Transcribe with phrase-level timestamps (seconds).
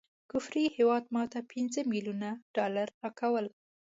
[0.31, 3.45] کفري هیواد ماته پنځه ملیونه ډالره راکول.